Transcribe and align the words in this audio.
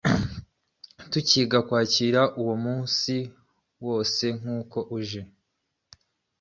tukiga 1.11 1.57
kwakira 1.67 2.21
umunsi 2.51 3.15
wose 3.85 4.23
nk’uko 4.39 4.77
uje. 4.97 5.21